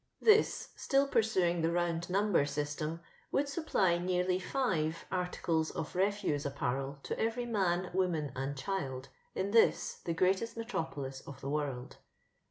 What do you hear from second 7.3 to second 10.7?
man, woman, and ohild in this, the greatest